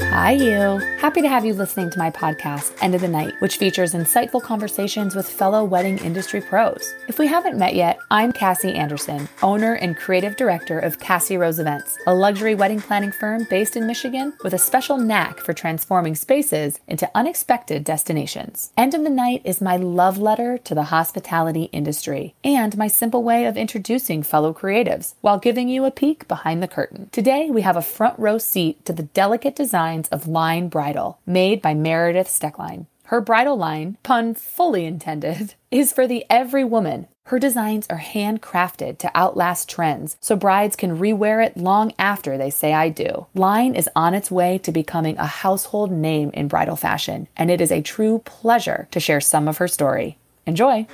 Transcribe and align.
Thank 0.00 0.09
you. 0.09 0.09
Hi, 0.10 0.32
you. 0.32 0.78
Happy 0.98 1.22
to 1.22 1.28
have 1.28 1.44
you 1.44 1.54
listening 1.54 1.88
to 1.90 1.98
my 1.98 2.10
podcast, 2.10 2.74
End 2.82 2.96
of 2.96 3.00
the 3.00 3.06
Night, 3.06 3.32
which 3.38 3.58
features 3.58 3.94
insightful 3.94 4.42
conversations 4.42 5.14
with 5.14 5.28
fellow 5.28 5.62
wedding 5.62 5.98
industry 5.98 6.40
pros. 6.40 6.94
If 7.06 7.20
we 7.20 7.28
haven't 7.28 7.56
met 7.56 7.76
yet, 7.76 8.00
I'm 8.10 8.32
Cassie 8.32 8.74
Anderson, 8.74 9.28
owner 9.40 9.74
and 9.74 9.96
creative 9.96 10.36
director 10.36 10.80
of 10.80 10.98
Cassie 10.98 11.36
Rose 11.36 11.60
Events, 11.60 11.96
a 12.08 12.14
luxury 12.14 12.56
wedding 12.56 12.80
planning 12.80 13.12
firm 13.12 13.46
based 13.48 13.76
in 13.76 13.86
Michigan 13.86 14.32
with 14.42 14.52
a 14.52 14.58
special 14.58 14.98
knack 14.98 15.38
for 15.38 15.52
transforming 15.52 16.16
spaces 16.16 16.80
into 16.88 17.10
unexpected 17.14 17.84
destinations. 17.84 18.72
End 18.76 18.94
of 18.94 19.04
the 19.04 19.10
Night 19.10 19.42
is 19.44 19.60
my 19.60 19.76
love 19.76 20.18
letter 20.18 20.58
to 20.58 20.74
the 20.74 20.84
hospitality 20.84 21.70
industry 21.72 22.34
and 22.42 22.76
my 22.76 22.88
simple 22.88 23.22
way 23.22 23.46
of 23.46 23.56
introducing 23.56 24.24
fellow 24.24 24.52
creatives 24.52 25.14
while 25.20 25.38
giving 25.38 25.68
you 25.68 25.84
a 25.84 25.90
peek 25.92 26.26
behind 26.26 26.60
the 26.60 26.68
curtain. 26.68 27.08
Today, 27.12 27.48
we 27.48 27.62
have 27.62 27.76
a 27.76 27.82
front 27.82 28.18
row 28.18 28.38
seat 28.38 28.84
to 28.84 28.92
the 28.92 29.04
delicate 29.04 29.54
designs 30.00 30.08
of 30.08 30.28
Line 30.28 30.68
Bridal, 30.68 31.18
made 31.26 31.60
by 31.60 31.74
Meredith 31.74 32.28
Steckline. 32.28 32.86
Her 33.04 33.20
bridal 33.20 33.56
line, 33.56 33.96
pun 34.02 34.34
fully 34.34 34.84
intended, 34.84 35.54
is 35.70 35.92
for 35.92 36.06
the 36.06 36.24
every 36.30 36.64
woman. 36.64 37.06
Her 37.26 37.38
designs 37.38 37.86
are 37.90 37.98
handcrafted 37.98 38.98
to 38.98 39.10
outlast 39.14 39.68
trends, 39.68 40.16
so 40.20 40.36
brides 40.36 40.76
can 40.76 40.98
rewear 40.98 41.44
it 41.44 41.56
long 41.56 41.92
after 41.98 42.38
they 42.38 42.50
say 42.50 42.72
I 42.72 42.88
do. 42.88 43.26
Line 43.34 43.74
is 43.74 43.88
on 43.94 44.14
its 44.14 44.30
way 44.30 44.58
to 44.58 44.72
becoming 44.72 45.18
a 45.18 45.26
household 45.26 45.90
name 45.90 46.30
in 46.34 46.48
bridal 46.48 46.76
fashion, 46.76 47.26
and 47.36 47.50
it 47.50 47.60
is 47.60 47.72
a 47.72 47.82
true 47.82 48.20
pleasure 48.24 48.88
to 48.92 49.00
share 49.00 49.20
some 49.20 49.48
of 49.48 49.58
her 49.58 49.68
story. 49.68 50.16
Enjoy! 50.46 50.86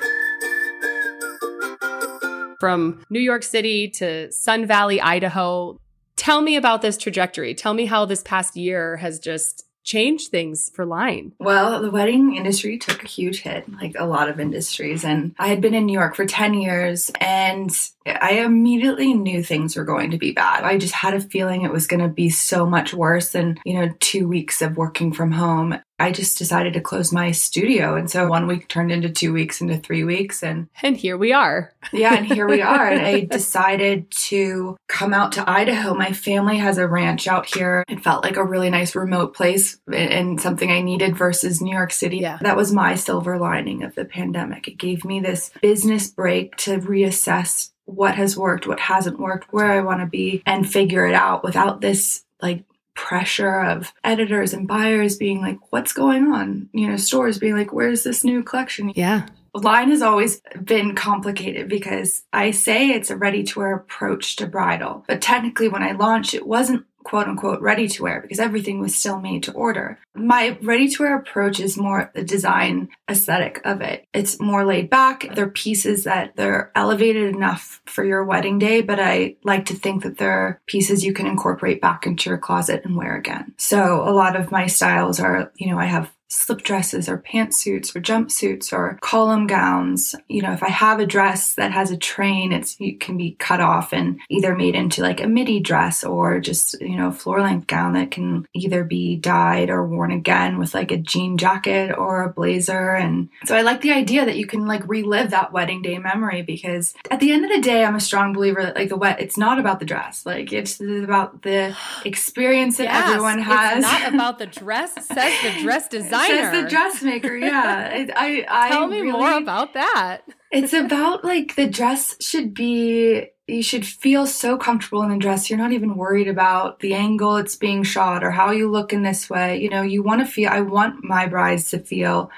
From 2.58 3.04
New 3.10 3.20
York 3.20 3.42
City 3.42 3.88
to 4.00 4.32
Sun 4.32 4.66
Valley, 4.66 5.00
Idaho. 5.00 5.78
Tell 6.16 6.40
me 6.40 6.56
about 6.56 6.82
this 6.82 6.96
trajectory. 6.96 7.54
Tell 7.54 7.74
me 7.74 7.86
how 7.86 8.04
this 8.04 8.22
past 8.22 8.56
year 8.56 8.96
has 8.96 9.18
just 9.18 9.66
changed 9.86 10.30
things 10.30 10.68
for 10.74 10.84
Line. 10.84 11.32
Well, 11.38 11.80
the 11.80 11.92
wedding 11.92 12.34
industry 12.34 12.76
took 12.76 13.04
a 13.04 13.06
huge 13.06 13.42
hit, 13.42 13.72
like 13.80 13.94
a 13.96 14.04
lot 14.04 14.28
of 14.28 14.40
industries. 14.40 15.04
And 15.04 15.34
I 15.38 15.46
had 15.46 15.60
been 15.60 15.74
in 15.74 15.86
New 15.86 15.92
York 15.92 16.16
for 16.16 16.26
10 16.26 16.54
years 16.54 17.10
and 17.20 17.70
I 18.04 18.40
immediately 18.44 19.14
knew 19.14 19.42
things 19.42 19.76
were 19.76 19.84
going 19.84 20.10
to 20.10 20.18
be 20.18 20.32
bad. 20.32 20.64
I 20.64 20.76
just 20.76 20.92
had 20.92 21.14
a 21.14 21.20
feeling 21.20 21.62
it 21.62 21.72
was 21.72 21.86
going 21.86 22.02
to 22.02 22.08
be 22.08 22.30
so 22.30 22.66
much 22.66 22.92
worse 22.92 23.30
than, 23.30 23.58
you 23.64 23.74
know, 23.74 23.94
two 24.00 24.26
weeks 24.26 24.60
of 24.60 24.76
working 24.76 25.12
from 25.12 25.30
home. 25.30 25.78
I 25.98 26.12
just 26.12 26.36
decided 26.36 26.74
to 26.74 26.80
close 26.80 27.12
my 27.12 27.30
studio. 27.30 27.96
And 27.96 28.10
so 28.10 28.28
one 28.28 28.46
week 28.46 28.68
turned 28.68 28.92
into 28.92 29.08
two 29.08 29.32
weeks, 29.32 29.60
into 29.60 29.78
three 29.78 30.04
weeks. 30.04 30.42
And 30.42 30.68
and 30.82 30.96
here 30.96 31.16
we 31.16 31.32
are. 31.32 31.72
yeah, 31.92 32.14
and 32.14 32.26
here 32.26 32.46
we 32.46 32.60
are. 32.60 32.88
And 32.88 33.04
I 33.04 33.20
decided 33.30 34.10
to 34.10 34.76
come 34.88 35.14
out 35.14 35.32
to 35.32 35.48
Idaho. 35.48 35.94
My 35.94 36.12
family 36.12 36.58
has 36.58 36.78
a 36.78 36.86
ranch 36.86 37.26
out 37.26 37.46
here. 37.46 37.82
It 37.88 38.02
felt 38.02 38.24
like 38.24 38.36
a 38.36 38.44
really 38.44 38.70
nice 38.70 38.94
remote 38.94 39.34
place 39.34 39.78
and 39.92 40.40
something 40.40 40.70
I 40.70 40.82
needed 40.82 41.16
versus 41.16 41.62
New 41.62 41.74
York 41.74 41.92
City. 41.92 42.18
Yeah. 42.18 42.38
That 42.42 42.56
was 42.56 42.72
my 42.72 42.94
silver 42.94 43.38
lining 43.38 43.82
of 43.82 43.94
the 43.94 44.04
pandemic. 44.04 44.68
It 44.68 44.78
gave 44.78 45.04
me 45.04 45.20
this 45.20 45.50
business 45.62 46.10
break 46.10 46.56
to 46.56 46.78
reassess 46.78 47.70
what 47.86 48.16
has 48.16 48.36
worked, 48.36 48.66
what 48.66 48.80
hasn't 48.80 49.18
worked, 49.18 49.52
where 49.52 49.72
I 49.72 49.80
want 49.80 50.00
to 50.00 50.06
be, 50.06 50.42
and 50.44 50.68
figure 50.68 51.06
it 51.06 51.14
out 51.14 51.44
without 51.44 51.80
this 51.80 52.24
like 52.42 52.64
pressure 53.06 53.60
of 53.60 53.92
editors 54.02 54.52
and 54.52 54.66
buyers 54.66 55.16
being 55.16 55.40
like, 55.40 55.58
what's 55.70 55.92
going 55.92 56.32
on? 56.32 56.68
You 56.72 56.88
know, 56.88 56.96
stores 56.96 57.38
being 57.38 57.56
like, 57.56 57.72
where's 57.72 58.02
this 58.02 58.24
new 58.24 58.42
collection? 58.42 58.92
Yeah. 58.96 59.28
Line 59.54 59.90
has 59.90 60.02
always 60.02 60.42
been 60.64 60.96
complicated 60.96 61.68
because 61.68 62.24
I 62.32 62.50
say 62.50 62.90
it's 62.90 63.10
a 63.10 63.16
ready 63.16 63.44
to 63.44 63.60
wear 63.60 63.76
approach 63.76 64.34
to 64.36 64.46
bridal, 64.48 65.04
but 65.06 65.22
technically 65.22 65.68
when 65.68 65.84
I 65.84 65.92
launched, 65.92 66.34
it 66.34 66.48
wasn't 66.48 66.84
quote 67.06 67.28
unquote 67.28 67.60
ready 67.60 67.86
to 67.86 68.02
wear 68.02 68.20
because 68.20 68.40
everything 68.40 68.80
was 68.80 68.96
still 68.96 69.20
made 69.20 69.44
to 69.44 69.52
order. 69.52 69.96
My 70.12 70.58
ready 70.60 70.88
to 70.88 71.02
wear 71.04 71.16
approach 71.16 71.60
is 71.60 71.76
more 71.76 72.10
the 72.14 72.24
design 72.24 72.88
aesthetic 73.08 73.60
of 73.64 73.80
it. 73.80 74.04
It's 74.12 74.40
more 74.40 74.64
laid 74.64 74.90
back. 74.90 75.32
They're 75.32 75.48
pieces 75.48 76.02
that 76.02 76.34
they're 76.34 76.72
elevated 76.74 77.32
enough 77.32 77.80
for 77.86 78.04
your 78.04 78.24
wedding 78.24 78.58
day, 78.58 78.80
but 78.80 78.98
I 78.98 79.36
like 79.44 79.66
to 79.66 79.74
think 79.74 80.02
that 80.02 80.18
they're 80.18 80.60
pieces 80.66 81.04
you 81.04 81.12
can 81.12 81.28
incorporate 81.28 81.80
back 81.80 82.08
into 82.08 82.28
your 82.28 82.38
closet 82.38 82.84
and 82.84 82.96
wear 82.96 83.14
again. 83.14 83.54
So 83.56 84.02
a 84.02 84.10
lot 84.10 84.34
of 84.34 84.50
my 84.50 84.66
styles 84.66 85.20
are, 85.20 85.52
you 85.54 85.70
know, 85.70 85.78
I 85.78 85.84
have 85.84 86.12
slip 86.28 86.62
dresses 86.62 87.08
or 87.08 87.18
pantsuits 87.18 87.94
or 87.94 88.00
jumpsuits 88.00 88.72
or 88.72 88.98
column 89.00 89.46
gowns. 89.46 90.14
You 90.28 90.42
know, 90.42 90.52
if 90.52 90.62
I 90.62 90.68
have 90.68 91.00
a 91.00 91.06
dress 91.06 91.54
that 91.54 91.72
has 91.72 91.90
a 91.90 91.96
train, 91.96 92.52
it's 92.52 92.76
it 92.80 93.00
can 93.00 93.16
be 93.16 93.36
cut 93.38 93.60
off 93.60 93.92
and 93.92 94.20
either 94.28 94.54
made 94.54 94.74
into 94.74 95.02
like 95.02 95.20
a 95.20 95.28
midi 95.28 95.60
dress 95.60 96.04
or 96.04 96.40
just, 96.40 96.80
you 96.80 96.96
know, 96.96 97.10
floor 97.10 97.40
length 97.40 97.66
gown 97.66 97.94
that 97.94 98.10
can 98.10 98.46
either 98.54 98.84
be 98.84 99.16
dyed 99.16 99.70
or 99.70 99.86
worn 99.86 100.10
again 100.10 100.58
with 100.58 100.74
like 100.74 100.90
a 100.90 100.96
jean 100.96 101.38
jacket 101.38 101.96
or 101.96 102.22
a 102.22 102.32
blazer. 102.32 102.94
And 102.94 103.28
so 103.44 103.56
I 103.56 103.62
like 103.62 103.80
the 103.80 103.92
idea 103.92 104.24
that 104.24 104.36
you 104.36 104.46
can 104.46 104.66
like 104.66 104.86
relive 104.88 105.30
that 105.30 105.52
wedding 105.52 105.82
day 105.82 105.98
memory 105.98 106.42
because 106.42 106.94
at 107.10 107.20
the 107.20 107.32
end 107.32 107.44
of 107.44 107.50
the 107.50 107.60
day, 107.60 107.84
I'm 107.84 107.96
a 107.96 108.00
strong 108.00 108.32
believer 108.32 108.62
that 108.62 108.76
like 108.76 108.88
the 108.88 108.96
wet, 108.96 109.20
it's 109.20 109.36
not 109.36 109.58
about 109.58 109.80
the 109.80 109.86
dress. 109.86 110.26
Like 110.26 110.52
it's 110.52 110.80
about 110.80 111.42
the 111.42 111.76
experience 112.04 112.78
that 112.78 112.84
Yes, 112.84 113.08
everyone 113.08 113.38
has. 113.38 113.78
It's 113.78 113.86
not 113.86 114.14
about 114.14 114.38
the 114.38 114.46
dress, 114.46 114.94
says 115.06 115.42
the 115.42 115.62
dress 115.62 115.88
designer. 116.20 116.52
Says 116.52 116.62
the 116.64 116.68
dressmaker, 116.70 117.36
yeah. 117.36 117.88
It- 117.94 118.10
I, 118.16 118.46
I 118.48 118.68
Tell 118.70 118.86
me 118.86 119.00
really- 119.00 119.12
more 119.12 119.32
about 119.36 119.74
that. 119.74 120.22
It's 120.52 120.72
about 120.72 121.24
like 121.24 121.56
the 121.56 121.66
dress 121.66 122.16
should 122.20 122.54
be. 122.54 123.26
You 123.48 123.62
should 123.62 123.86
feel 123.86 124.26
so 124.26 124.56
comfortable 124.56 125.02
in 125.02 125.10
the 125.10 125.18
dress. 125.18 125.48
You're 125.48 125.58
not 125.58 125.72
even 125.72 125.96
worried 125.96 126.26
about 126.28 126.80
the 126.80 126.94
angle 126.94 127.36
it's 127.36 127.54
being 127.56 127.82
shot 127.84 128.24
or 128.24 128.30
how 128.32 128.50
you 128.50 128.68
look 128.70 128.92
in 128.92 129.02
this 129.02 129.30
way. 129.30 129.58
You 129.60 129.68
know, 129.70 129.82
you 129.82 130.02
want 130.02 130.20
to 130.20 130.26
feel. 130.26 130.50
I 130.50 130.60
want 130.62 131.04
my 131.04 131.26
brides 131.26 131.70
to 131.70 131.78
feel 131.78 132.30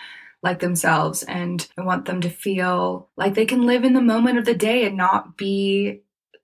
like 0.43 0.61
themselves, 0.61 1.23
and 1.25 1.67
I 1.79 1.83
want 1.83 2.05
them 2.07 2.21
to 2.23 2.31
feel 2.31 3.09
like 3.17 3.35
they 3.35 3.47
can 3.47 3.67
live 3.67 3.85
in 3.85 3.93
the 3.95 4.01
moment 4.03 4.39
of 4.39 4.45
the 4.45 4.55
day 4.55 4.85
and 4.87 4.97
not 4.97 5.37
be 5.37 6.01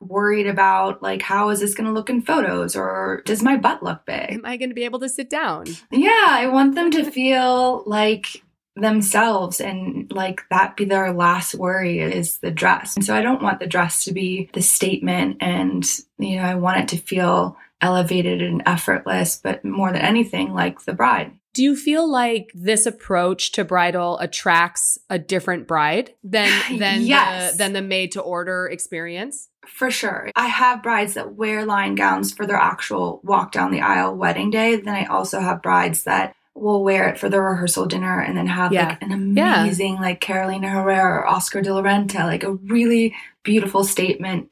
worried 0.09 0.47
about 0.47 1.03
like 1.03 1.23
how 1.23 1.49
is 1.51 1.61
this 1.61 1.75
going 1.75 1.87
to 1.87 1.93
look 1.93 2.11
in 2.11 2.23
photos 2.23 2.75
or 2.77 3.23
does 3.25 3.43
my 3.43 3.57
butt 3.57 3.83
look 3.83 4.05
big 4.07 4.33
Am 4.33 4.45
I 4.45 4.57
going 4.57 4.71
to 4.71 4.75
be 4.75 4.85
able 4.85 5.01
to 5.01 5.09
sit 5.09 5.29
down? 5.31 5.67
yeah, 5.91 6.27
I 6.29 6.47
want 6.49 6.75
them 6.75 6.91
to 6.93 7.11
feel 7.11 7.83
like 7.87 8.43
themselves 8.77 9.61
and 9.61 10.11
like 10.13 10.41
that 10.51 10.77
be 10.77 10.85
their 10.85 11.13
last 11.13 11.55
worry 11.55 12.01
is 12.01 12.39
the 12.39 12.51
dress. 12.51 12.97
And 12.97 13.05
so 13.05 13.15
I 13.15 13.23
don't 13.23 13.43
want 13.43 13.61
the 13.61 13.67
dress 13.69 14.05
to 14.05 14.13
be 14.13 14.51
the 14.53 14.63
statement 14.63 15.37
and 15.41 15.85
you 16.19 16.37
know, 16.37 16.43
I 16.43 16.55
want 16.57 16.79
it 16.81 16.89
to 16.89 16.97
feel 17.03 17.57
elevated 17.81 18.43
and 18.43 18.63
effortless, 18.67 19.41
but 19.43 19.65
more 19.65 19.93
than 19.93 20.01
anything 20.01 20.53
like 20.55 20.85
the 20.85 20.93
bride. 20.93 21.33
Do 21.53 21.63
you 21.63 21.77
feel 21.77 22.11
like 22.11 22.51
this 22.53 22.85
approach 22.85 23.53
to 23.53 23.65
bridal 23.65 24.19
attracts 24.19 24.99
a 25.09 25.21
different 25.21 25.69
bride 25.69 26.13
than 26.25 26.51
than 26.81 27.03
Yes. 27.03 27.53
the 27.53 27.59
than 27.59 27.73
the 27.75 27.83
made 27.83 28.11
to 28.13 28.21
order 28.21 28.67
experience? 28.67 29.51
For 29.69 29.91
sure. 29.91 30.31
I 30.37 30.47
have 30.47 30.83
brides 30.83 31.15
that 31.15 31.35
wear 31.35 31.65
line 31.65 31.95
gowns 31.95 32.33
for 32.33 32.47
their 32.47 32.57
actual 32.57 33.21
walk 33.25 33.53
down 33.53 33.71
the 33.71 33.81
aisle 33.81 34.15
wedding 34.17 34.51
day. 34.51 34.77
Then 34.77 34.95
I 34.95 35.05
also 35.07 35.41
have 35.41 35.63
brides 35.63 36.05
that 36.05 36.35
will 36.55 36.85
wear 36.85 37.09
it 37.09 37.19
for 37.19 37.29
their 37.29 37.43
rehearsal 37.43 37.87
dinner 37.87 38.21
and 38.21 38.37
then 38.37 38.47
have 38.47 38.73
Yeah. 38.73 38.89
like 38.91 39.03
an 39.03 39.37
Yeah. 39.37 39.63
amazing 39.63 39.97
like 39.97 40.21
Carolina 40.21 40.69
Herrera 40.69 41.21
or 41.21 41.27
Oscar 41.27 41.61
de 41.63 41.75
la 41.75 41.83
Renta, 41.83 42.25
like 42.25 42.45
a 42.45 42.53
really 42.53 43.15
beautiful 43.43 43.83
statement 43.85 44.49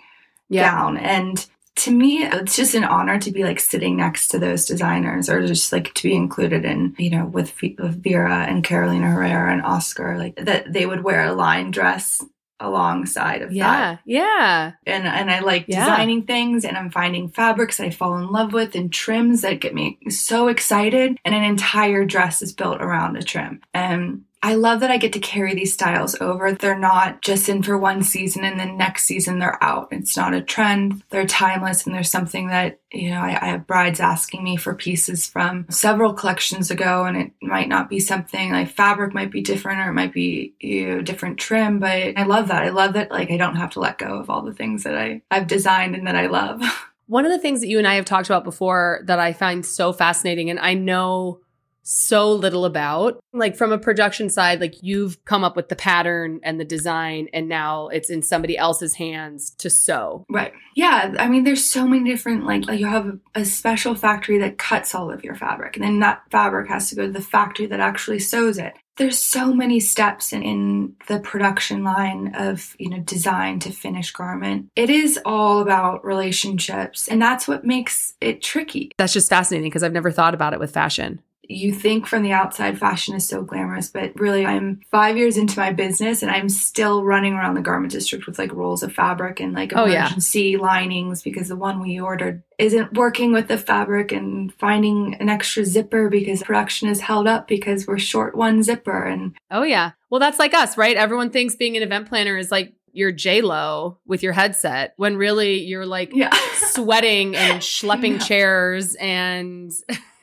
gown. 0.65 0.97
And 0.97 1.47
to 1.77 1.91
me, 1.91 2.25
it's 2.25 2.57
just 2.57 2.75
an 2.75 2.85
honor 2.85 3.19
to 3.21 3.31
be 3.31 3.45
like 3.45 3.59
sitting 3.61 3.97
next 3.97 4.29
to 4.29 4.39
those 4.39 4.67
designers 4.67 5.31
or 5.31 5.47
just 5.47 5.73
like 5.73 5.95
to 5.95 6.03
be 6.03 6.15
included 6.15 6.65
in, 6.65 6.95
you 6.99 7.09
know, 7.09 7.25
with, 7.25 7.55
with 7.63 8.03
Vera 8.03 8.45
and 8.49 8.63
Carolina 8.65 9.07
Herrera 9.11 9.53
and 9.53 9.63
Oscar, 9.63 10.19
like 10.19 10.35
that 10.37 10.71
they 10.73 10.85
would 10.85 11.03
wear 11.05 11.25
a 11.25 11.33
line 11.33 11.71
dress 11.71 12.23
alongside 12.61 13.43
of 13.43 13.49
that 13.51 13.55
Yeah. 13.57 13.97
Yeah. 14.05 14.73
and 14.87 15.07
and 15.07 15.31
I 15.31 15.41
like 15.41 15.65
Yeah. 15.67 15.81
designing 15.81 16.23
things 16.23 16.65
and 16.65 16.77
I'm 16.77 16.91
finding 16.91 17.29
fabrics 17.29 17.81
I 17.81 17.91
fall 17.91 18.17
in 18.19 18.29
love 18.29 18.53
with 18.53 18.75
and 18.75 18.93
trims 18.93 19.43
that 19.43 19.61
get 19.61 19.75
me 19.75 19.99
so 20.09 20.49
excited 20.49 21.19
and 21.25 21.35
an 21.35 21.43
entire 21.43 22.05
dress 22.05 22.41
is 22.43 22.53
built 22.53 22.81
around 22.81 23.17
a 23.17 23.23
trim. 23.23 23.61
And 23.75 24.23
I 24.45 24.55
love 24.55 24.81
that 24.81 24.91
I 24.91 24.97
get 24.97 25.13
to 25.13 25.21
carry 25.21 25.55
these 25.55 25.73
styles 25.73 26.21
over. 26.21 26.53
They're 26.53 26.77
not 26.77 27.23
just 27.23 27.49
in 27.49 27.63
for 27.63 27.79
one 27.79 28.03
season 28.03 28.45
and 28.45 28.59
then 28.59 28.77
next 28.77 29.05
season 29.05 29.39
they're 29.39 29.63
out. 29.63 29.89
It's 29.93 30.17
not 30.17 30.35
a 30.35 30.41
trend. 30.41 31.05
They're 31.11 31.27
timeless 31.27 31.87
and 31.87 31.95
there's 31.95 32.11
something 32.11 32.49
that, 32.49 32.81
you 32.91 33.11
know, 33.11 33.21
I, 33.21 33.39
I 33.41 33.47
have 33.47 33.69
brides 33.69 34.01
asking 34.01 34.43
me 34.43 34.57
for 34.57 34.75
pieces 34.75 35.29
from 35.29 35.67
several 35.71 36.13
collections 36.13 36.73
ago 36.73 37.05
and 37.05 37.17
it 37.17 37.31
might 37.41 37.69
not 37.69 37.89
be 37.89 38.01
something 38.01 38.51
like 38.51 38.69
fabric 38.69 39.15
might 39.15 39.31
be 39.31 39.43
different 39.43 39.81
or 39.81 39.91
it 39.91 39.95
might 39.95 40.13
be, 40.13 40.55
you 40.59 40.89
know, 40.89 41.03
different 41.03 41.39
trim, 41.39 41.79
but 41.79 42.19
I 42.19 42.25
love 42.25 42.49
that. 42.49 42.65
I 42.65 42.71
love 42.71 42.95
that 42.95 43.13
like 43.13 43.31
I 43.31 43.37
don't 43.37 43.57
have 43.57 43.71
to 43.71 43.81
let 43.81 43.99
go 43.99 44.19
of 44.19 44.29
all 44.29 44.43
the 44.43 44.55
things 44.55 44.83
that 44.83 44.99
I, 44.99 45.23
I've 45.31 45.47
designed 45.47 45.95
and 45.95 46.07
that 46.09 46.17
I 46.17 46.27
love. 46.27 46.63
One 47.07 47.25
of 47.25 47.31
the 47.31 47.39
things 47.39 47.61
that 47.61 47.69
you 47.69 47.79
and 47.79 47.87
I 47.87 47.95
have 47.95 48.07
talked 48.07 48.29
about 48.29 48.43
before 48.43 49.03
that 49.05 49.19
I 49.19 49.35
find 49.35 49.67
so 49.67 49.93
fascinating, 49.93 50.49
and 50.49 50.59
I 50.59 50.73
know 50.73 51.41
so 51.83 52.33
little 52.33 52.65
about. 52.65 53.21
Like 53.33 53.57
from 53.57 53.73
a 53.73 53.79
production 53.79 54.31
side, 54.31 54.61
like 54.61 54.83
you've 54.83 55.25
come 55.25 55.45
up 55.45 55.57
with 55.57 55.69
the 55.69 55.77
pattern 55.77 56.41
and 56.43 56.61
the 56.61 56.65
design, 56.65 57.29
and 57.33 57.49
now 57.49 57.89
it's 57.89 58.11
in 58.11 58.23
somebody 58.23 58.57
else's 58.57 58.95
hands 58.95 59.51
to 59.59 59.71
sew. 59.71 60.25
Right. 60.29 60.53
Yeah. 60.75 61.15
I 61.19 61.29
mean, 61.29 61.45
there's 61.45 61.65
so 61.65 61.87
many 61.87 62.11
different, 62.11 62.45
like, 62.45 62.67
like 62.67 62.81
you 62.81 62.87
have 62.87 63.19
a 63.35 63.45
special 63.45 63.95
factory 63.95 64.39
that 64.39 64.59
cuts 64.59 64.95
all 64.95 65.11
of 65.11 65.25
your 65.25 65.35
fabric, 65.35 65.77
and 65.77 65.85
then 65.85 66.01
that 66.01 66.23
fabric 66.31 66.69
has 66.69 66.89
to 66.91 66.97
go 66.97 67.07
to 67.07 67.13
the 67.13 67.21
factory 67.21 67.67
that 67.67 67.81
actually 67.81 68.19
sews 68.19 68.59
it 68.59 68.75
there's 68.97 69.19
so 69.19 69.55
many 69.55 69.81
steps 69.81 70.33
in, 70.33 70.43
in, 70.43 70.95
the 71.09 71.19
production 71.21 71.83
line 71.83 72.35
of 72.35 72.77
you 72.79 72.89
know 72.89 73.01
design 73.01 73.59
to 73.59 73.71
finished 73.71 74.15
garment 74.15 74.69
it 74.77 74.89
is 74.89 75.19
all 75.25 75.61
about 75.61 76.05
relationships 76.05 77.09
and 77.09 77.21
that's 77.21 77.49
what 77.49 77.65
makes 77.65 78.15
it 78.21 78.41
tricky 78.41 78.91
that's 78.99 79.13
just 79.13 79.29
fascinating 79.29 79.69
because 79.69 79.83
i've 79.83 79.93
never 79.93 80.11
thought 80.11 80.35
about 80.35 80.53
it 80.53 80.61
with 80.61 80.73
fashion 80.73 81.21
you 81.49 81.73
think 81.73 82.07
from 82.07 82.23
the 82.23 82.33
outside 82.33 82.79
fashion 82.79 83.15
is 83.15 83.27
so 83.27 83.43
glamorous, 83.43 83.89
but 83.89 84.19
really 84.19 84.47
I'm 84.47 84.81
five 84.91 85.17
years 85.17 85.37
into 85.37 85.59
my 85.59 85.73
business 85.73 86.23
and 86.23 86.31
I'm 86.31 86.49
still 86.49 87.05
running 87.05 87.35
around 87.35 87.55
the 87.55 87.61
garment 87.61 87.93
district 87.93 88.27
with 88.27 88.39
like 88.39 88.53
rolls 88.53 88.83
of 88.83 88.93
fabric 88.93 89.41
and 89.41 89.53
like 89.53 89.73
emergency 89.73 90.57
oh, 90.57 90.61
yeah. 90.61 90.65
linings 90.65 91.23
because 91.23 91.49
the 91.49 91.57
one 91.57 91.81
we 91.81 91.99
ordered 91.99 92.43
isn't 92.59 92.93
working 92.95 93.33
with 93.33 93.49
the 93.49 93.59
fabric 93.59 94.13
and 94.13 94.55
finding 94.55 95.15
an 95.17 95.29
extra 95.29 95.65
zipper 95.65 96.09
because 96.09 96.45
production 96.45 96.89
is 96.89 97.01
held 97.01 97.27
up 97.27 97.49
because 97.49 97.89
we're 97.89 97.99
short 97.99 98.37
one 98.37 98.63
zipper 98.63 99.05
and 99.05 99.35
Oh 99.51 99.65
yeah. 99.65 99.93
Well 100.11 100.21
that's 100.21 100.39
like 100.39 100.55
us, 100.55 100.77
right? 100.79 100.97
Everyone 100.97 101.31
thinks 101.31 101.57
being 101.57 101.77
an 101.77 101.83
event 101.83 102.09
planner 102.09 102.37
is 102.37 102.53
like 102.53 102.73
you're 102.93 103.13
J 103.13 103.41
Lo 103.41 103.99
with 104.07 104.23
your 104.23 104.33
headset 104.33 104.95
when 104.97 105.17
really 105.17 105.63
you're 105.63 105.87
like 105.87 106.15
yeah. 106.15 106.37
sweating 106.55 107.35
and 107.37 107.61
schlepping 107.61 108.13
yeah. 108.13 108.19
chairs 108.19 108.95
and 108.97 109.73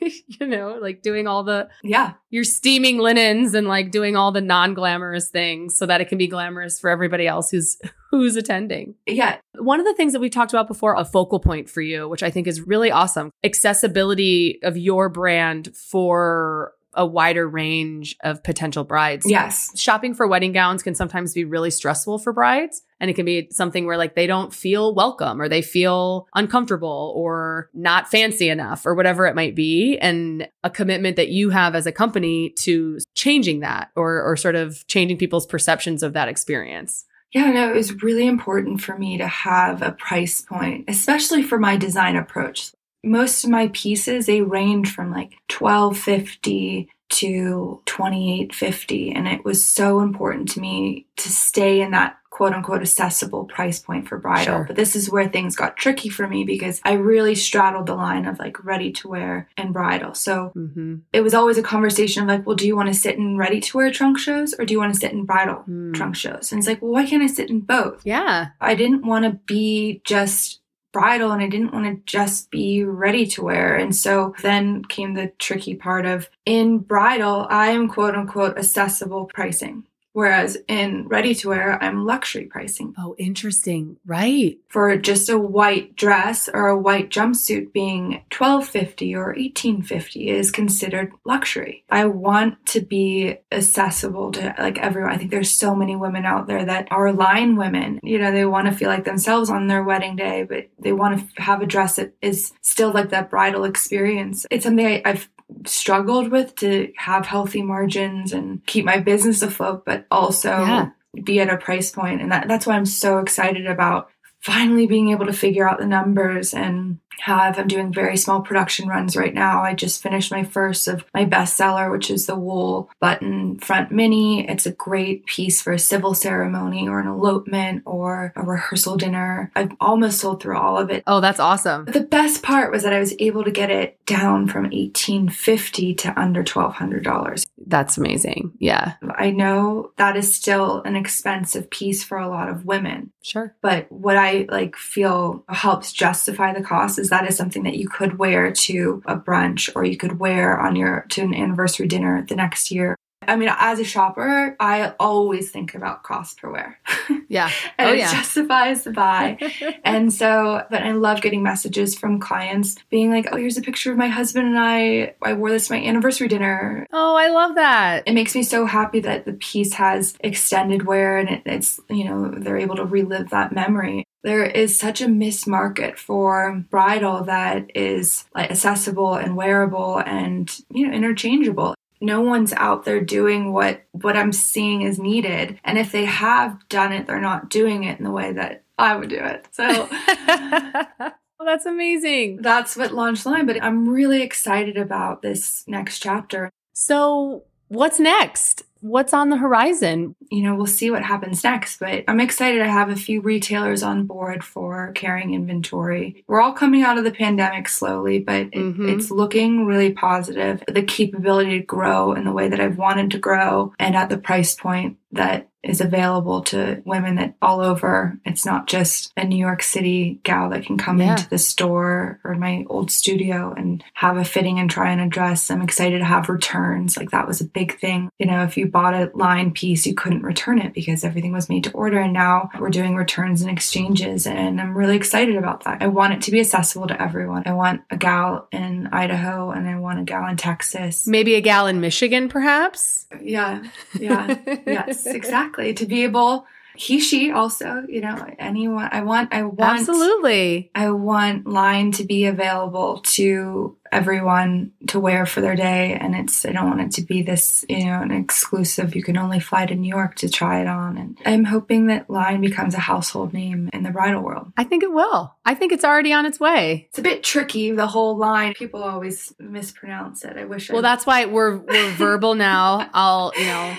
you 0.00 0.46
know, 0.46 0.78
like 0.80 1.02
doing 1.02 1.26
all 1.26 1.44
the 1.44 1.68
yeah, 1.82 2.14
you're 2.30 2.44
steaming 2.44 2.98
linens 2.98 3.54
and 3.54 3.66
like 3.66 3.90
doing 3.90 4.16
all 4.16 4.32
the 4.32 4.40
non-glamorous 4.40 5.28
things 5.28 5.76
so 5.76 5.86
that 5.86 6.00
it 6.00 6.08
can 6.08 6.18
be 6.18 6.26
glamorous 6.26 6.80
for 6.80 6.90
everybody 6.90 7.26
else 7.26 7.50
who's 7.50 7.78
who's 8.10 8.36
attending. 8.36 8.94
Yeah. 9.06 9.38
One 9.58 9.80
of 9.80 9.86
the 9.86 9.94
things 9.94 10.12
that 10.12 10.20
we 10.20 10.30
talked 10.30 10.52
about 10.52 10.68
before, 10.68 10.94
a 10.96 11.04
focal 11.04 11.38
point 11.38 11.68
for 11.68 11.80
you, 11.80 12.08
which 12.08 12.22
I 12.22 12.30
think 12.30 12.46
is 12.46 12.62
really 12.62 12.90
awesome, 12.90 13.30
accessibility 13.44 14.58
of 14.62 14.76
your 14.76 15.08
brand 15.08 15.74
for 15.76 16.72
a 16.94 17.06
wider 17.06 17.48
range 17.48 18.16
of 18.22 18.42
potential 18.42 18.84
brides. 18.84 19.28
Yes. 19.28 19.70
Shopping 19.80 20.14
for 20.14 20.26
wedding 20.26 20.52
gowns 20.52 20.82
can 20.82 20.94
sometimes 20.94 21.34
be 21.34 21.44
really 21.44 21.70
stressful 21.70 22.18
for 22.18 22.32
brides. 22.32 22.82
And 22.98 23.10
it 23.10 23.14
can 23.14 23.24
be 23.24 23.48
something 23.50 23.86
where 23.86 23.96
like 23.96 24.14
they 24.14 24.26
don't 24.26 24.52
feel 24.52 24.94
welcome 24.94 25.40
or 25.40 25.48
they 25.48 25.62
feel 25.62 26.26
uncomfortable 26.34 27.12
or 27.16 27.70
not 27.72 28.10
fancy 28.10 28.48
enough 28.48 28.84
or 28.84 28.94
whatever 28.94 29.26
it 29.26 29.34
might 29.34 29.54
be. 29.54 29.98
And 29.98 30.48
a 30.64 30.70
commitment 30.70 31.16
that 31.16 31.28
you 31.28 31.50
have 31.50 31.74
as 31.74 31.86
a 31.86 31.92
company 31.92 32.50
to 32.58 32.98
changing 33.14 33.60
that 33.60 33.90
or, 33.96 34.22
or 34.22 34.36
sort 34.36 34.56
of 34.56 34.86
changing 34.86 35.16
people's 35.16 35.46
perceptions 35.46 36.02
of 36.02 36.12
that 36.12 36.28
experience. 36.28 37.06
Yeah, 37.32 37.52
no, 37.52 37.70
it 37.70 37.76
was 37.76 38.02
really 38.02 38.26
important 38.26 38.80
for 38.80 38.98
me 38.98 39.16
to 39.18 39.26
have 39.26 39.82
a 39.82 39.92
price 39.92 40.40
point, 40.40 40.86
especially 40.88 41.44
for 41.44 41.58
my 41.58 41.76
design 41.76 42.16
approach 42.16 42.72
most 43.02 43.44
of 43.44 43.50
my 43.50 43.68
pieces 43.72 44.26
they 44.26 44.42
range 44.42 44.92
from 44.92 45.10
like 45.10 45.32
1250 45.50 46.88
to 47.10 47.82
2850 47.86 49.12
and 49.12 49.26
it 49.26 49.44
was 49.44 49.64
so 49.66 50.00
important 50.00 50.48
to 50.48 50.60
me 50.60 51.06
to 51.16 51.28
stay 51.28 51.80
in 51.80 51.90
that 51.90 52.16
quote 52.30 52.52
unquote 52.52 52.80
accessible 52.80 53.44
price 53.44 53.80
point 53.80 54.08
for 54.08 54.16
bridal 54.16 54.44
sure. 54.44 54.64
but 54.64 54.76
this 54.76 54.94
is 54.94 55.10
where 55.10 55.28
things 55.28 55.56
got 55.56 55.76
tricky 55.76 56.08
for 56.08 56.28
me 56.28 56.44
because 56.44 56.80
i 56.84 56.92
really 56.92 57.34
straddled 57.34 57.86
the 57.86 57.94
line 57.94 58.26
of 58.26 58.38
like 58.38 58.64
ready 58.64 58.92
to 58.92 59.08
wear 59.08 59.48
and 59.56 59.72
bridal 59.72 60.14
so 60.14 60.52
mm-hmm. 60.54 60.96
it 61.12 61.20
was 61.20 61.34
always 61.34 61.58
a 61.58 61.62
conversation 61.62 62.22
of 62.22 62.28
like 62.28 62.46
well 62.46 62.54
do 62.54 62.66
you 62.66 62.76
want 62.76 62.88
to 62.88 62.94
sit 62.94 63.16
in 63.16 63.36
ready 63.36 63.60
to 63.60 63.76
wear 63.76 63.90
trunk 63.90 64.16
shows 64.16 64.54
or 64.54 64.64
do 64.64 64.72
you 64.72 64.78
want 64.78 64.94
to 64.94 65.00
sit 65.00 65.12
in 65.12 65.24
bridal 65.24 65.64
mm. 65.68 65.92
trunk 65.92 66.14
shows 66.14 66.52
and 66.52 66.60
it's 66.60 66.68
like 66.68 66.80
well 66.80 66.92
why 66.92 67.04
can't 67.04 67.24
i 67.24 67.26
sit 67.26 67.50
in 67.50 67.58
both 67.58 68.00
yeah 68.06 68.48
i 68.60 68.74
didn't 68.74 69.04
want 69.04 69.24
to 69.24 69.32
be 69.46 70.00
just 70.04 70.59
bridal 70.92 71.32
and 71.32 71.42
I 71.42 71.48
didn't 71.48 71.72
want 71.72 71.86
to 71.86 72.02
just 72.04 72.50
be 72.50 72.84
ready 72.84 73.26
to 73.28 73.42
wear. 73.42 73.76
And 73.76 73.94
so 73.94 74.34
then 74.42 74.84
came 74.84 75.14
the 75.14 75.32
tricky 75.38 75.74
part 75.74 76.06
of 76.06 76.28
in 76.46 76.78
bridal, 76.78 77.46
I 77.48 77.68
am 77.70 77.88
quote 77.88 78.14
unquote 78.14 78.58
accessible 78.58 79.26
pricing. 79.26 79.84
Whereas 80.12 80.58
in 80.68 81.06
ready 81.08 81.34
to 81.36 81.48
wear, 81.48 81.82
I'm 81.82 82.04
luxury 82.04 82.46
pricing. 82.46 82.94
Oh, 82.98 83.14
interesting. 83.18 83.96
Right. 84.04 84.58
For 84.68 84.96
just 84.96 85.28
a 85.28 85.38
white 85.38 85.96
dress 85.96 86.48
or 86.52 86.68
a 86.68 86.78
white 86.78 87.10
jumpsuit 87.10 87.72
being 87.72 88.22
1250 88.36 89.14
or 89.14 89.26
1850 89.26 90.28
is 90.28 90.50
considered 90.50 91.12
luxury. 91.24 91.84
I 91.90 92.06
want 92.06 92.64
to 92.66 92.80
be 92.80 93.36
accessible 93.52 94.32
to 94.32 94.54
like 94.58 94.78
everyone. 94.78 95.12
I 95.12 95.16
think 95.16 95.30
there's 95.30 95.50
so 95.50 95.74
many 95.74 95.96
women 95.96 96.24
out 96.24 96.46
there 96.46 96.64
that 96.64 96.88
are 96.90 97.12
line 97.12 97.56
women. 97.56 98.00
You 98.02 98.18
know, 98.18 98.32
they 98.32 98.44
want 98.44 98.66
to 98.66 98.74
feel 98.74 98.88
like 98.88 99.04
themselves 99.04 99.50
on 99.50 99.68
their 99.68 99.84
wedding 99.84 100.16
day, 100.16 100.42
but 100.42 100.68
they 100.78 100.92
want 100.92 101.20
to 101.20 101.42
have 101.42 101.62
a 101.62 101.66
dress 101.66 101.96
that 101.96 102.14
is 102.20 102.52
still 102.62 102.92
like 102.92 103.10
that 103.10 103.30
bridal 103.30 103.64
experience. 103.64 104.46
It's 104.50 104.64
something 104.64 104.86
I, 104.86 105.02
I've 105.04 105.28
struggled 105.66 106.30
with 106.30 106.54
to 106.56 106.92
have 106.96 107.26
healthy 107.26 107.62
margins 107.62 108.32
and 108.32 108.64
keep 108.66 108.84
my 108.84 108.98
business 108.98 109.42
afloat, 109.42 109.84
but 109.84 110.06
also 110.10 110.50
yeah. 110.50 110.90
be 111.22 111.40
at 111.40 111.52
a 111.52 111.56
price 111.56 111.90
point. 111.90 112.20
And 112.20 112.32
that, 112.32 112.48
that's 112.48 112.66
why 112.66 112.76
I'm 112.76 112.86
so 112.86 113.18
excited 113.18 113.66
about 113.66 114.10
finally 114.40 114.86
being 114.86 115.10
able 115.10 115.26
to 115.26 115.32
figure 115.32 115.68
out 115.68 115.78
the 115.78 115.86
numbers 115.86 116.54
and 116.54 116.98
have. 117.20 117.58
I'm 117.58 117.68
doing 117.68 117.92
very 117.92 118.16
small 118.16 118.40
production 118.40 118.88
runs 118.88 119.16
right 119.16 119.34
now. 119.34 119.62
I 119.62 119.74
just 119.74 120.02
finished 120.02 120.30
my 120.30 120.44
first 120.44 120.88
of 120.88 121.04
my 121.14 121.24
bestseller, 121.24 121.90
which 121.90 122.10
is 122.10 122.26
the 122.26 122.36
wool 122.36 122.90
button 123.00 123.58
front 123.58 123.90
mini. 123.90 124.48
It's 124.48 124.66
a 124.66 124.72
great 124.72 125.26
piece 125.26 125.60
for 125.60 125.72
a 125.72 125.78
civil 125.78 126.14
ceremony 126.14 126.88
or 126.88 127.00
an 127.00 127.06
elopement 127.06 127.82
or 127.86 128.32
a 128.36 128.42
rehearsal 128.42 128.96
dinner. 128.96 129.50
I've 129.54 129.72
almost 129.80 130.20
sold 130.20 130.42
through 130.42 130.58
all 130.58 130.78
of 130.78 130.90
it. 130.90 131.02
Oh, 131.06 131.20
that's 131.20 131.40
awesome. 131.40 131.84
But 131.84 131.94
the 131.94 132.00
best 132.00 132.42
part 132.42 132.72
was 132.72 132.82
that 132.82 132.92
I 132.92 133.00
was 133.00 133.14
able 133.18 133.44
to 133.44 133.50
get 133.50 133.70
it 133.70 133.98
down 134.06 134.48
from 134.48 134.64
1850 134.64 135.94
to 135.94 136.20
under 136.20 136.42
$1200. 136.42 137.46
That's 137.66 137.98
amazing. 137.98 138.52
Yeah. 138.58 138.94
I 139.16 139.30
know 139.30 139.92
that 139.96 140.16
is 140.16 140.34
still 140.34 140.82
an 140.82 140.96
expensive 140.96 141.70
piece 141.70 142.02
for 142.02 142.18
a 142.18 142.28
lot 142.28 142.48
of 142.48 142.64
women. 142.64 143.12
Sure. 143.22 143.54
But 143.60 143.90
what 143.92 144.16
I 144.16 144.46
like 144.50 144.76
feel 144.76 145.44
helps 145.48 145.92
justify 145.92 146.52
the 146.52 146.62
cost 146.62 146.98
is 146.98 147.09
that 147.10 147.28
is 147.28 147.36
something 147.36 147.62
that 147.64 147.76
you 147.76 147.88
could 147.88 148.18
wear 148.18 148.50
to 148.50 149.02
a 149.06 149.16
brunch 149.16 149.70
or 149.74 149.84
you 149.84 149.96
could 149.96 150.18
wear 150.18 150.58
on 150.58 150.74
your 150.76 151.06
to 151.10 151.22
an 151.22 151.34
anniversary 151.34 151.86
dinner 151.86 152.24
the 152.28 152.36
next 152.36 152.70
year. 152.70 152.96
I 153.26 153.36
mean, 153.36 153.50
as 153.58 153.78
a 153.78 153.84
shopper, 153.84 154.56
I 154.58 154.94
always 154.98 155.50
think 155.50 155.74
about 155.74 156.02
cost 156.02 156.40
per 156.40 156.50
wear. 156.50 156.78
Yeah. 157.28 157.48
and 157.78 157.90
oh, 157.90 157.92
it 157.92 157.98
yeah. 157.98 158.12
justifies 158.12 158.82
the 158.82 158.90
buy. 158.90 159.38
and 159.84 160.12
so, 160.12 160.66
but 160.68 160.82
I 160.82 160.90
love 160.90 161.22
getting 161.22 161.44
messages 161.44 161.96
from 161.96 162.18
clients 162.18 162.74
being 162.90 163.12
like, 163.12 163.28
oh, 163.30 163.36
here's 163.36 163.56
a 163.56 163.62
picture 163.62 163.92
of 163.92 163.98
my 163.98 164.08
husband 164.08 164.48
and 164.48 164.58
I. 164.58 165.14
I 165.22 165.34
wore 165.34 165.50
this 165.50 165.68
to 165.68 165.74
my 165.74 165.80
anniversary 165.80 166.26
dinner. 166.26 166.88
Oh, 166.92 167.14
I 167.14 167.28
love 167.28 167.54
that. 167.54 168.02
It 168.08 168.14
makes 168.14 168.34
me 168.34 168.42
so 168.42 168.66
happy 168.66 168.98
that 169.00 169.26
the 169.26 169.34
piece 169.34 169.74
has 169.74 170.16
extended 170.20 170.86
wear 170.86 171.18
and 171.18 171.28
it, 171.28 171.42
it's, 171.46 171.78
you 171.88 172.02
know, 172.02 172.34
they're 172.36 172.58
able 172.58 172.76
to 172.76 172.84
relive 172.84 173.30
that 173.30 173.52
memory 173.52 174.04
there 174.22 174.44
is 174.44 174.78
such 174.78 175.00
a 175.00 175.08
missed 175.08 175.46
market 175.46 175.98
for 175.98 176.62
bridal 176.68 177.24
that 177.24 177.70
is 177.74 178.26
like 178.34 178.50
accessible 178.50 179.14
and 179.14 179.34
wearable 179.34 179.98
and 180.04 180.60
you 180.68 180.86
know 180.86 180.92
interchangeable 180.92 181.74
no 182.00 182.20
one's 182.20 182.52
out 182.54 182.84
there 182.84 183.00
doing 183.00 183.52
what 183.52 183.82
what 183.92 184.16
i'm 184.16 184.32
seeing 184.32 184.82
is 184.82 184.98
needed. 184.98 185.58
And 185.64 185.78
if 185.78 185.92
they 185.92 186.04
have 186.04 186.68
done 186.68 186.92
it 186.92 187.06
they're 187.06 187.20
not 187.20 187.50
doing 187.50 187.84
it 187.84 187.98
in 187.98 188.04
the 188.04 188.10
way 188.10 188.32
that 188.32 188.64
i 188.78 188.96
would 188.96 189.10
do 189.10 189.18
it. 189.18 189.46
So 189.52 189.64
well, 190.28 191.46
that's 191.46 191.66
amazing. 191.66 192.42
That's 192.42 192.76
what 192.76 192.92
launched 192.92 193.26
line 193.26 193.46
but 193.46 193.62
i'm 193.62 193.88
really 193.88 194.22
excited 194.22 194.76
about 194.76 195.22
this 195.22 195.64
next 195.66 196.00
chapter. 196.00 196.50
So 196.72 197.44
what's 197.70 197.98
next 197.98 198.64
what's 198.80 199.12
on 199.12 199.28
the 199.28 199.36
horizon? 199.36 200.14
You 200.30 200.42
know, 200.42 200.54
we'll 200.54 200.66
see 200.66 200.90
what 200.90 201.02
happens 201.02 201.44
next, 201.44 201.78
but 201.78 202.04
I'm 202.08 202.20
excited 202.20 202.58
to 202.58 202.70
have 202.70 202.88
a 202.88 202.96
few 202.96 203.20
retailers 203.20 203.82
on 203.82 204.06
board 204.06 204.42
for 204.42 204.92
carrying 204.92 205.34
inventory. 205.34 206.24
We're 206.26 206.40
all 206.40 206.52
coming 206.52 206.82
out 206.82 206.98
of 206.98 207.04
the 207.04 207.10
pandemic 207.10 207.68
slowly, 207.68 208.20
but 208.20 208.50
mm-hmm. 208.50 208.88
it's 208.88 209.10
looking 209.10 209.66
really 209.66 209.92
positive. 209.92 210.62
The 210.66 210.82
capability 210.82 211.60
to 211.60 211.64
grow 211.64 212.12
in 212.14 212.24
the 212.24 212.32
way 212.32 212.48
that 212.48 212.60
I've 212.60 212.78
wanted 212.78 213.10
to 213.12 213.18
grow 213.18 213.74
and 213.78 213.94
at 213.94 214.08
the 214.08 214.18
price 214.18 214.54
point 214.54 214.96
that 215.12 215.49
is 215.62 215.80
available 215.80 216.40
to 216.42 216.82
women 216.84 217.16
that 217.16 217.34
all 217.42 217.60
over. 217.60 218.18
It's 218.24 218.46
not 218.46 218.66
just 218.66 219.12
a 219.16 219.24
New 219.24 219.36
York 219.36 219.62
City 219.62 220.18
gal 220.22 220.48
that 220.50 220.64
can 220.64 220.78
come 220.78 221.00
Yeah. 221.00 221.12
into 221.12 221.28
the 221.28 221.38
store 221.38 222.18
or 222.24 222.34
my 222.34 222.64
old 222.68 222.90
studio 222.90 223.52
and 223.56 223.84
have 223.94 224.16
a 224.16 224.24
fitting 224.24 224.58
and 224.58 224.70
try 224.70 224.92
on 224.92 225.00
a 225.00 225.08
dress. 225.08 225.50
I'm 225.50 225.60
excited 225.62 225.98
to 225.98 226.04
have 226.04 226.28
returns. 226.30 226.96
Like 226.96 227.10
that 227.10 227.26
was 227.28 227.40
a 227.40 227.44
big 227.44 227.78
thing. 227.78 228.08
You 228.18 228.26
know, 228.26 228.42
if 228.44 228.56
you 228.56 228.66
bought 228.66 228.94
a 228.94 229.10
line 229.14 229.50
piece, 229.52 229.86
you 229.86 229.94
couldn't 229.94 230.22
return 230.22 230.58
it 230.58 230.72
because 230.72 231.04
everything 231.04 231.32
was 231.32 231.48
made 231.48 231.64
to 231.64 231.72
order. 231.72 231.98
And 232.00 232.12
now 232.14 232.48
we're 232.58 232.70
doing 232.70 232.94
returns 232.96 233.42
and 233.42 233.50
exchanges. 233.50 234.26
And 234.26 234.60
I'm 234.60 234.76
really 234.76 234.96
excited 234.96 235.36
about 235.36 235.64
that. 235.64 235.82
I 235.82 235.88
want 235.88 236.14
it 236.14 236.22
to 236.22 236.30
be 236.30 236.40
accessible 236.40 236.86
to 236.88 237.00
everyone. 237.02 237.42
I 237.46 237.52
want 237.52 237.82
a 237.90 237.96
gal 237.96 238.48
in 238.50 238.86
Idaho 238.92 239.50
and 239.50 239.68
I 239.68 239.78
want 239.78 240.00
a 240.00 240.04
gal 240.04 240.26
in 240.26 240.36
Texas. 240.36 241.06
Maybe 241.06 241.34
a 241.34 241.40
gal 241.42 241.66
in 241.66 241.80
Michigan, 241.80 242.28
perhaps. 242.30 243.06
Yeah. 243.20 243.62
Yeah. 243.98 244.38
yes, 244.66 245.04
exactly. 245.06 245.49
To 245.56 245.86
be 245.86 246.04
able, 246.04 246.46
he, 246.74 247.00
she 247.00 247.30
also, 247.30 247.84
you 247.88 248.00
know, 248.00 248.26
anyone, 248.38 248.88
I 248.90 249.02
want, 249.02 249.34
I 249.34 249.42
want, 249.42 249.80
Absolutely. 249.80 250.70
I 250.74 250.90
want 250.90 251.46
line 251.46 251.92
to 251.92 252.04
be 252.04 252.24
available 252.26 253.00
to 253.00 253.76
everyone 253.92 254.72
to 254.88 255.00
wear 255.00 255.26
for 255.26 255.40
their 255.40 255.56
day. 255.56 255.94
And 256.00 256.14
it's, 256.14 256.46
I 256.46 256.52
don't 256.52 256.68
want 256.68 256.80
it 256.80 256.92
to 256.92 257.02
be 257.02 257.22
this, 257.22 257.64
you 257.68 257.86
know, 257.86 258.00
an 258.00 258.12
exclusive, 258.12 258.94
you 258.94 259.02
can 259.02 259.18
only 259.18 259.40
fly 259.40 259.66
to 259.66 259.74
New 259.74 259.88
York 259.88 260.14
to 260.16 260.28
try 260.28 260.60
it 260.60 260.66
on. 260.68 260.96
And 260.96 261.18
I'm 261.26 261.44
hoping 261.44 261.88
that 261.88 262.08
line 262.08 262.40
becomes 262.40 262.74
a 262.74 262.80
household 262.80 263.32
name 263.32 263.68
in 263.72 263.82
the 263.82 263.90
bridal 263.90 264.22
world. 264.22 264.52
I 264.56 264.64
think 264.64 264.82
it 264.82 264.92
will. 264.92 265.34
I 265.44 265.54
think 265.54 265.72
it's 265.72 265.84
already 265.84 266.12
on 266.12 266.24
its 266.24 266.38
way. 266.40 266.86
It's 266.90 266.98
a 266.98 267.02
bit 267.02 267.22
tricky, 267.22 267.72
the 267.72 267.88
whole 267.88 268.16
line. 268.16 268.54
People 268.54 268.82
always 268.82 269.34
mispronounce 269.38 270.24
it. 270.24 270.36
I 270.36 270.44
wish 270.44 270.70
Well, 270.70 270.78
I 270.78 270.82
that's 270.82 271.04
why 271.04 271.26
we're 271.26 271.56
we're 271.58 271.90
verbal 271.96 272.36
now. 272.36 272.88
I'll, 272.94 273.32
you 273.36 273.44
know, 273.44 273.76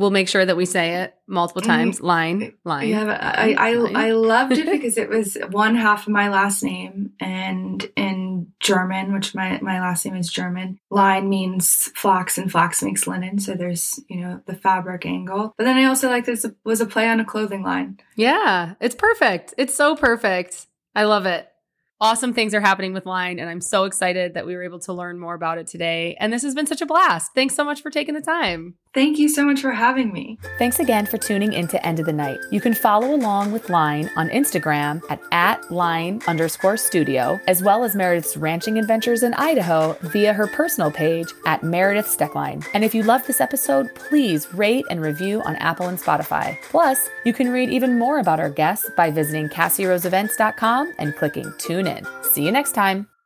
we'll 0.00 0.10
make 0.10 0.28
sure 0.28 0.44
that 0.44 0.56
we 0.56 0.64
say 0.64 1.02
it 1.02 1.14
multiple 1.26 1.60
times. 1.60 2.00
Line, 2.00 2.54
line. 2.64 2.88
Yeah, 2.88 3.04
I, 3.04 3.52
I, 3.52 3.72
line. 3.74 3.96
I 3.96 4.12
loved 4.12 4.52
it 4.52 4.64
because 4.70 4.96
it 4.96 5.10
was 5.10 5.36
one 5.50 5.76
half 5.76 6.06
of 6.06 6.12
my 6.12 6.30
last 6.30 6.62
name, 6.62 7.12
and 7.20 7.86
in 7.96 8.52
German, 8.60 9.12
which 9.12 9.34
my, 9.34 9.60
my 9.60 9.78
last 9.78 10.06
name 10.06 10.16
is 10.16 10.32
German, 10.32 10.80
line 10.88 11.28
means 11.28 11.92
flax, 11.94 12.38
and 12.38 12.50
flax 12.50 12.82
makes 12.82 13.06
linen. 13.06 13.38
So 13.38 13.54
there's 13.54 14.00
you 14.08 14.20
know 14.22 14.40
the 14.46 14.56
fabric 14.56 15.04
angle. 15.04 15.54
But 15.58 15.64
then 15.64 15.76
I 15.76 15.84
also 15.84 16.08
like 16.08 16.24
this 16.24 16.46
was 16.64 16.80
a 16.80 16.86
play 16.86 17.06
on 17.06 17.20
a 17.20 17.24
clothing 17.24 17.62
line. 17.62 18.00
Yeah, 18.16 18.74
it's 18.80 18.94
perfect. 18.94 19.54
It's 19.58 19.74
so 19.74 19.94
perfect. 19.94 20.66
I 20.94 21.04
love 21.04 21.26
it. 21.26 21.46
Awesome 22.02 22.32
things 22.32 22.54
are 22.54 22.62
happening 22.62 22.94
with 22.94 23.04
Line, 23.04 23.38
and 23.38 23.50
I'm 23.50 23.60
so 23.60 23.84
excited 23.84 24.32
that 24.32 24.46
we 24.46 24.56
were 24.56 24.62
able 24.62 24.78
to 24.80 24.94
learn 24.94 25.18
more 25.18 25.34
about 25.34 25.58
it 25.58 25.66
today. 25.66 26.16
And 26.18 26.32
this 26.32 26.42
has 26.44 26.54
been 26.54 26.66
such 26.66 26.80
a 26.80 26.86
blast. 26.86 27.32
Thanks 27.34 27.54
so 27.54 27.62
much 27.62 27.82
for 27.82 27.90
taking 27.90 28.14
the 28.14 28.22
time. 28.22 28.76
Thank 28.92 29.18
you 29.18 29.28
so 29.28 29.44
much 29.44 29.60
for 29.60 29.70
having 29.70 30.12
me. 30.12 30.36
Thanks 30.58 30.80
again 30.80 31.06
for 31.06 31.16
tuning 31.16 31.52
into 31.52 31.84
End 31.86 32.00
of 32.00 32.06
the 32.06 32.12
Night. 32.12 32.40
You 32.50 32.60
can 32.60 32.74
follow 32.74 33.14
along 33.14 33.52
with 33.52 33.70
Line 33.70 34.10
on 34.16 34.28
Instagram 34.30 35.00
at, 35.08 35.20
at 35.30 35.70
line 35.70 36.20
underscore 36.26 36.76
studio, 36.76 37.38
as 37.46 37.62
well 37.62 37.84
as 37.84 37.94
Meredith's 37.94 38.36
ranching 38.36 38.78
adventures 38.78 39.22
in 39.22 39.32
Idaho 39.34 39.96
via 40.00 40.32
her 40.32 40.48
personal 40.48 40.90
page 40.90 41.28
at 41.46 41.62
Meredith 41.62 42.06
Steckline. 42.06 42.66
And 42.74 42.82
if 42.82 42.92
you 42.92 43.04
love 43.04 43.24
this 43.28 43.40
episode, 43.40 43.94
please 43.94 44.52
rate 44.54 44.86
and 44.90 45.00
review 45.00 45.40
on 45.42 45.54
Apple 45.56 45.86
and 45.86 45.98
Spotify. 45.98 46.60
Plus, 46.62 47.08
you 47.24 47.32
can 47.32 47.52
read 47.52 47.70
even 47.70 47.96
more 47.96 48.18
about 48.18 48.40
our 48.40 48.50
guests 48.50 48.90
by 48.96 49.12
visiting 49.12 49.48
CassieRoseEvents.com 49.48 50.94
and 50.98 51.14
clicking 51.14 51.52
Tune 51.58 51.86
In. 51.86 52.04
See 52.24 52.44
you 52.44 52.50
next 52.50 52.72
time. 52.72 53.19